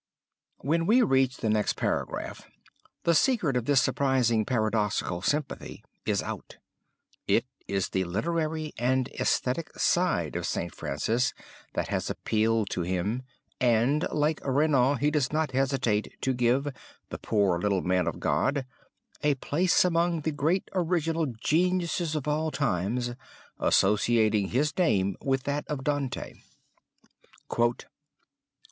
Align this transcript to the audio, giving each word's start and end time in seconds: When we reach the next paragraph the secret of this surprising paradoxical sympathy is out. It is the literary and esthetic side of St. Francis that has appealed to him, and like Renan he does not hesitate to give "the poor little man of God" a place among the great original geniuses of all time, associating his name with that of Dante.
When 0.61 0.87
we 0.87 1.03
reach 1.03 1.37
the 1.37 1.49
next 1.51 1.73
paragraph 1.73 2.49
the 3.03 3.13
secret 3.13 3.55
of 3.55 3.65
this 3.65 3.83
surprising 3.83 4.45
paradoxical 4.45 5.21
sympathy 5.21 5.83
is 6.07 6.23
out. 6.23 6.57
It 7.27 7.45
is 7.67 7.89
the 7.89 8.03
literary 8.05 8.73
and 8.79 9.09
esthetic 9.09 9.71
side 9.77 10.35
of 10.35 10.47
St. 10.47 10.73
Francis 10.73 11.35
that 11.75 11.89
has 11.89 12.09
appealed 12.09 12.71
to 12.71 12.81
him, 12.81 13.21
and 13.59 14.07
like 14.11 14.41
Renan 14.43 14.97
he 14.97 15.11
does 15.11 15.31
not 15.31 15.51
hesitate 15.51 16.11
to 16.21 16.33
give 16.33 16.69
"the 17.09 17.19
poor 17.19 17.59
little 17.59 17.83
man 17.83 18.07
of 18.07 18.19
God" 18.19 18.65
a 19.21 19.35
place 19.35 19.85
among 19.85 20.21
the 20.21 20.31
great 20.31 20.67
original 20.73 21.27
geniuses 21.27 22.15
of 22.15 22.27
all 22.27 22.49
time, 22.49 22.99
associating 23.59 24.47
his 24.47 24.75
name 24.79 25.15
with 25.23 25.43
that 25.43 25.67
of 25.67 25.83
Dante. 25.83 26.33